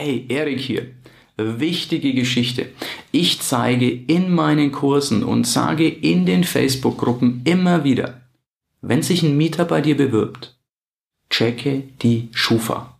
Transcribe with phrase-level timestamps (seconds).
[0.00, 0.92] Hey, Erik hier.
[1.36, 2.68] Wichtige Geschichte.
[3.10, 8.20] Ich zeige in meinen Kursen und sage in den Facebook-Gruppen immer wieder,
[8.80, 10.56] wenn sich ein Mieter bei dir bewirbt,
[11.30, 12.96] checke die Schufa.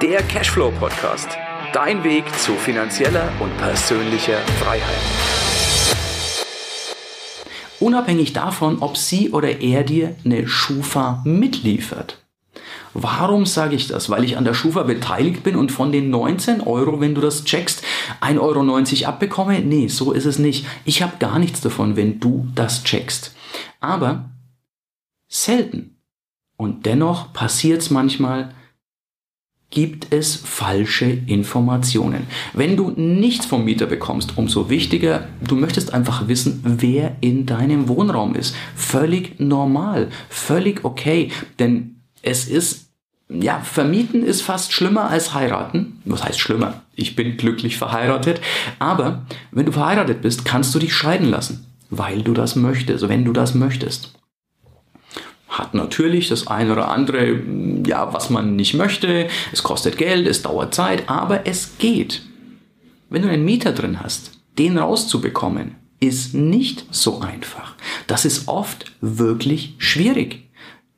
[0.00, 1.30] Der Cashflow Podcast.
[1.72, 5.02] Dein Weg zu finanzieller und persönlicher Freiheit.
[7.80, 12.27] Unabhängig davon, ob sie oder er dir eine Schufa mitliefert.
[12.94, 14.10] Warum sage ich das?
[14.10, 17.44] Weil ich an der Schufa beteiligt bin und von den 19 Euro, wenn du das
[17.44, 17.82] checkst,
[18.20, 19.60] 1,90 Euro abbekomme?
[19.60, 20.66] Nee, so ist es nicht.
[20.84, 23.34] Ich habe gar nichts davon, wenn du das checkst.
[23.80, 24.30] Aber
[25.28, 25.96] selten.
[26.56, 28.52] Und dennoch passiert es manchmal,
[29.70, 32.26] gibt es falsche Informationen.
[32.54, 37.88] Wenn du nichts vom Mieter bekommst, umso wichtiger, du möchtest einfach wissen, wer in deinem
[37.88, 38.56] Wohnraum ist.
[38.74, 42.87] Völlig normal, völlig okay, denn es ist
[43.28, 46.00] ja, vermieten ist fast schlimmer als heiraten.
[46.04, 46.82] Was heißt schlimmer?
[46.94, 48.40] Ich bin glücklich verheiratet.
[48.78, 53.24] Aber wenn du verheiratet bist, kannst du dich scheiden lassen, weil du das möchtest, wenn
[53.24, 54.18] du das möchtest
[55.58, 57.40] hat natürlich das eine oder andere,
[57.84, 59.28] ja, was man nicht möchte.
[59.52, 62.22] Es kostet Geld, es dauert Zeit, aber es geht.
[63.10, 67.74] Wenn du einen Mieter drin hast, den rauszubekommen, ist nicht so einfach.
[68.06, 70.47] Das ist oft wirklich schwierig.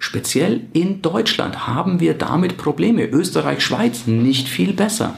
[0.00, 3.04] Speziell in Deutschland haben wir damit Probleme.
[3.04, 5.16] Österreich, Schweiz nicht viel besser.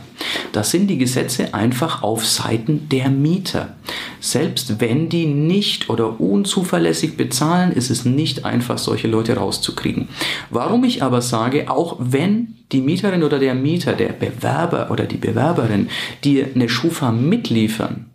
[0.53, 3.77] Das sind die Gesetze einfach auf Seiten der Mieter.
[4.21, 10.09] Selbst wenn die nicht oder unzuverlässig bezahlen, ist es nicht einfach, solche Leute rauszukriegen.
[10.49, 15.19] Warum ich aber sage, auch wenn die Mieterin oder der Mieter, der Bewerber oder die
[15.19, 15.91] Bewerberin
[16.25, 18.11] dir eine Schufa mitliefern,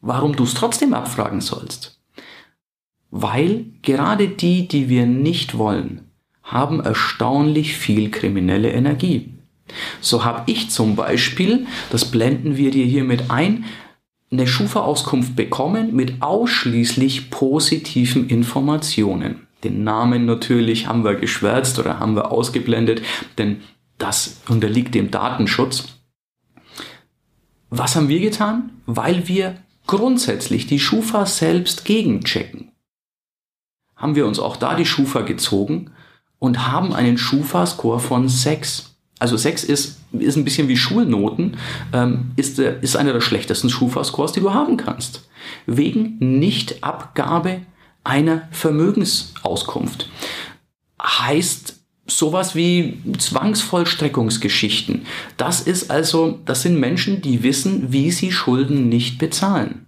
[0.00, 1.93] warum du es trotzdem abfragen sollst.
[3.16, 6.00] Weil gerade die, die wir nicht wollen,
[6.42, 9.32] haben erstaunlich viel kriminelle Energie.
[10.00, 13.66] So habe ich zum Beispiel, das blenden wir dir hier mit ein,
[14.32, 19.46] eine Schufa-Auskunft bekommen mit ausschließlich positiven Informationen.
[19.62, 23.00] Den Namen natürlich haben wir geschwärzt oder haben wir ausgeblendet,
[23.38, 23.60] denn
[23.96, 26.00] das unterliegt dem Datenschutz.
[27.70, 28.70] Was haben wir getan?
[28.86, 29.54] Weil wir
[29.86, 32.63] grundsätzlich die Schufa selbst gegenchecken.
[33.96, 35.90] Haben wir uns auch da die Schufa gezogen
[36.38, 38.96] und haben einen Schufa-Score von 6.
[39.18, 41.56] Also 6 ist, ist ein bisschen wie Schulnoten,
[41.92, 45.28] ähm, ist, äh, ist einer der schlechtesten Schufa-Scores, die du haben kannst.
[45.66, 47.62] Wegen Nichtabgabe
[48.02, 50.10] einer Vermögensauskunft.
[51.00, 51.76] Heißt
[52.06, 55.06] sowas wie Zwangsvollstreckungsgeschichten.
[55.36, 59.86] Das ist also, das sind Menschen, die wissen, wie sie Schulden nicht bezahlen.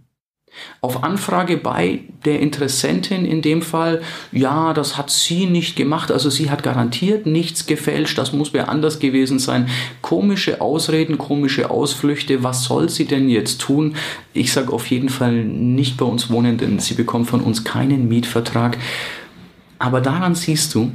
[0.80, 4.02] Auf Anfrage bei der Interessentin in dem Fall,
[4.32, 8.68] ja, das hat sie nicht gemacht, also sie hat garantiert nichts gefälscht, das muss wer
[8.68, 9.68] anders gewesen sein.
[10.02, 13.96] Komische Ausreden, komische Ausflüchte, was soll sie denn jetzt tun?
[14.32, 18.08] Ich sage auf jeden Fall nicht bei uns wohnen, denn sie bekommt von uns keinen
[18.08, 18.78] Mietvertrag.
[19.78, 20.92] Aber daran siehst du,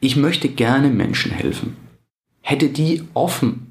[0.00, 1.76] ich möchte gerne Menschen helfen.
[2.40, 3.65] Hätte die offen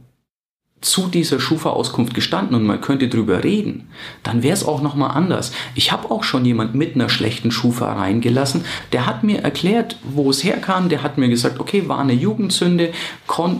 [0.86, 3.90] zu dieser Schufa-Auskunft gestanden und man könnte drüber reden,
[4.22, 5.52] dann wäre es auch nochmal anders.
[5.74, 10.30] Ich habe auch schon jemand mit einer schlechten Schufa reingelassen, der hat mir erklärt, wo
[10.30, 12.92] es herkam, der hat mir gesagt, okay, war eine Jugendsünde,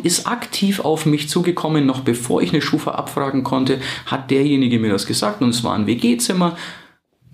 [0.04, 4.92] ist aktiv auf mich zugekommen, noch bevor ich eine Schufa abfragen konnte, hat derjenige mir
[4.92, 6.56] das gesagt und es war ein WG-Zimmer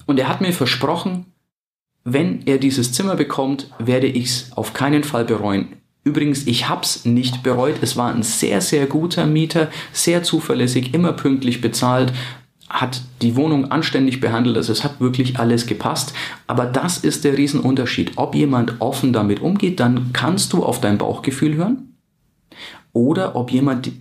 [0.06, 1.26] und er hat mir versprochen,
[2.06, 5.81] wenn er dieses Zimmer bekommt, werde ich es auf keinen Fall bereuen.
[6.04, 7.76] Übrigens, ich hab's nicht bereut.
[7.82, 12.12] Es war ein sehr, sehr guter Mieter, sehr zuverlässig, immer pünktlich bezahlt,
[12.72, 16.14] hat die Wohnung anständig behandelt, also es hat wirklich alles gepasst.
[16.48, 18.14] Aber das ist der Riesenunterschied.
[18.16, 21.96] Ob jemand offen damit umgeht, dann kannst du auf dein Bauchgefühl hören.
[22.94, 23.92] Oder ob jemand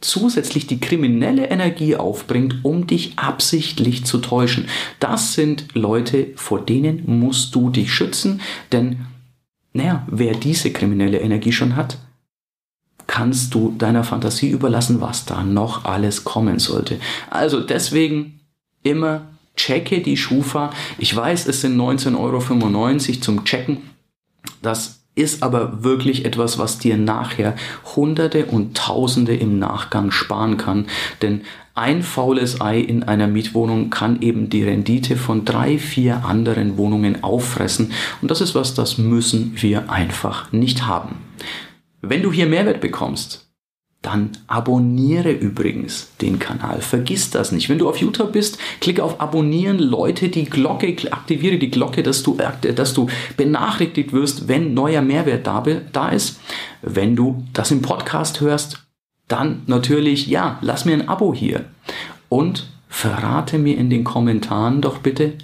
[0.00, 4.68] zusätzlich die kriminelle Energie aufbringt, um dich absichtlich zu täuschen.
[5.00, 8.40] Das sind Leute, vor denen musst du dich schützen,
[8.70, 9.06] denn
[9.78, 11.98] naja, wer diese kriminelle Energie schon hat,
[13.06, 17.00] kannst du deiner Fantasie überlassen, was da noch alles kommen sollte.
[17.30, 18.40] Also deswegen
[18.82, 20.70] immer checke die Schufa.
[20.98, 23.78] Ich weiß, es sind 19,95 Euro zum Checken.
[24.62, 27.54] Das ist aber wirklich etwas, was dir nachher
[27.96, 30.86] Hunderte und Tausende im Nachgang sparen kann.
[31.20, 31.42] Denn
[31.74, 37.22] ein faules Ei in einer Mietwohnung kann eben die Rendite von drei, vier anderen Wohnungen
[37.22, 37.92] auffressen.
[38.22, 41.16] Und das ist was, das müssen wir einfach nicht haben.
[42.00, 43.47] Wenn du hier Mehrwert bekommst,
[44.08, 46.80] dann abonniere übrigens den Kanal.
[46.80, 47.68] Vergiss das nicht.
[47.68, 52.22] Wenn du auf YouTube bist, klicke auf Abonnieren, Leute die Glocke, aktiviere die Glocke, dass
[52.22, 52.38] du,
[52.74, 55.62] dass du benachrichtigt wirst, wenn neuer Mehrwert da,
[55.92, 56.40] da ist.
[56.80, 58.82] Wenn du das im Podcast hörst,
[59.28, 61.66] dann natürlich, ja, lass mir ein Abo hier.
[62.30, 65.34] Und verrate mir in den Kommentaren doch bitte,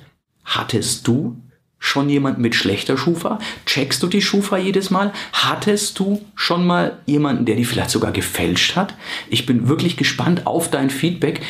[0.42, 1.36] hattest du
[1.84, 3.38] schon jemand mit schlechter Schufa?
[3.66, 5.12] Checkst du die Schufa jedes Mal?
[5.34, 8.94] Hattest du schon mal jemanden, der die vielleicht sogar gefälscht hat?
[9.28, 11.42] Ich bin wirklich gespannt auf dein Feedback,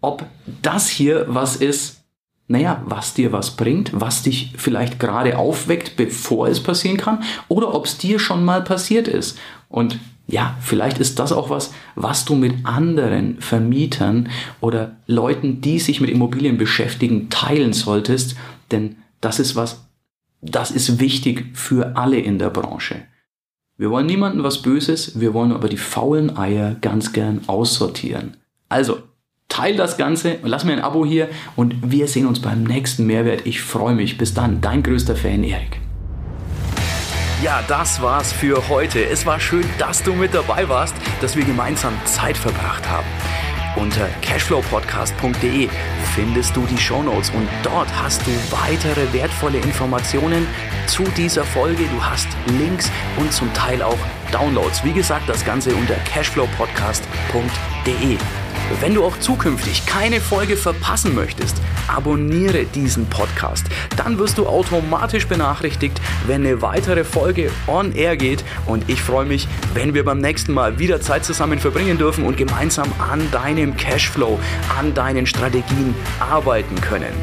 [0.00, 0.24] ob
[0.62, 2.04] das hier was ist,
[2.48, 7.74] naja, was dir was bringt, was dich vielleicht gerade aufweckt, bevor es passieren kann, oder
[7.74, 9.38] ob es dir schon mal passiert ist.
[9.68, 9.98] Und
[10.28, 14.30] ja, vielleicht ist das auch was, was du mit anderen Vermietern
[14.60, 18.34] oder Leuten, die sich mit Immobilien beschäftigen, teilen solltest,
[18.70, 19.86] denn das ist was,
[20.40, 23.02] das ist wichtig für alle in der Branche.
[23.78, 28.36] Wir wollen niemandem was Böses, wir wollen aber die faulen Eier ganz gern aussortieren.
[28.68, 28.98] Also,
[29.48, 33.06] teil das Ganze und lass mir ein Abo hier und wir sehen uns beim nächsten
[33.06, 33.46] Mehrwert.
[33.46, 34.18] Ich freue mich.
[34.18, 35.80] Bis dann, dein größter Fan Erik.
[37.42, 39.04] Ja, das war's für heute.
[39.04, 43.06] Es war schön, dass du mit dabei warst, dass wir gemeinsam Zeit verbracht haben.
[43.76, 45.68] Unter cashflowpodcast.de
[46.14, 50.48] findest du die Shownotes und dort hast du weitere wertvolle Informationen
[50.86, 51.84] zu dieser Folge.
[51.84, 52.26] Du hast
[52.58, 53.98] Links und zum Teil auch
[54.32, 54.82] Downloads.
[54.82, 58.18] Wie gesagt, das Ganze unter cashflowpodcast.de.
[58.80, 61.56] Wenn du auch zukünftig keine Folge verpassen möchtest,
[61.88, 63.66] abonniere diesen Podcast.
[63.96, 68.44] Dann wirst du automatisch benachrichtigt, wenn eine weitere Folge on air geht.
[68.66, 72.36] Und ich freue mich, wenn wir beim nächsten Mal wieder Zeit zusammen verbringen dürfen und
[72.36, 74.38] gemeinsam an deinem Cashflow,
[74.78, 77.14] an deinen Strategien arbeiten können.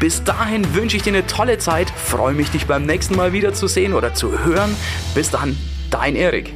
[0.00, 3.54] Bis dahin wünsche ich dir eine tolle Zeit, freue mich, dich beim nächsten Mal wieder
[3.54, 4.76] zu sehen oder zu hören.
[5.14, 5.56] Bis dann,
[5.90, 6.52] dein Erik.